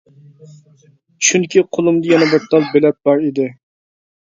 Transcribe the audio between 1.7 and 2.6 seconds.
قولۇمدا يەنە بىر